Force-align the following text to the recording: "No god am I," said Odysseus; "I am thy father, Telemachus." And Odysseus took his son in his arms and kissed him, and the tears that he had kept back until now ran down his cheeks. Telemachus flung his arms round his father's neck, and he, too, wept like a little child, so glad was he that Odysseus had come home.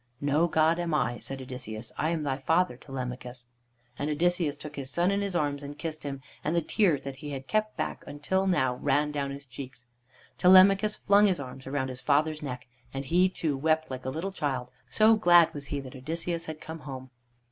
"No 0.19 0.47
god 0.47 0.79
am 0.79 0.95
I," 0.95 1.19
said 1.19 1.43
Odysseus; 1.43 1.91
"I 1.95 2.09
am 2.09 2.23
thy 2.23 2.37
father, 2.39 2.75
Telemachus." 2.75 3.45
And 3.99 4.09
Odysseus 4.09 4.57
took 4.57 4.75
his 4.75 4.89
son 4.89 5.11
in 5.11 5.21
his 5.21 5.35
arms 5.35 5.61
and 5.61 5.77
kissed 5.77 6.01
him, 6.01 6.21
and 6.43 6.55
the 6.55 6.61
tears 6.63 7.01
that 7.01 7.17
he 7.17 7.33
had 7.33 7.47
kept 7.47 7.77
back 7.77 8.03
until 8.07 8.47
now 8.47 8.77
ran 8.77 9.11
down 9.11 9.29
his 9.29 9.45
cheeks. 9.45 9.85
Telemachus 10.39 10.95
flung 10.95 11.27
his 11.27 11.39
arms 11.39 11.67
round 11.67 11.89
his 11.89 12.01
father's 12.01 12.41
neck, 12.41 12.65
and 12.91 13.05
he, 13.05 13.29
too, 13.29 13.55
wept 13.55 13.91
like 13.91 14.03
a 14.03 14.09
little 14.09 14.31
child, 14.31 14.69
so 14.89 15.15
glad 15.15 15.53
was 15.53 15.67
he 15.67 15.79
that 15.81 15.95
Odysseus 15.95 16.45
had 16.45 16.59
come 16.59 16.79
home. 16.79 17.11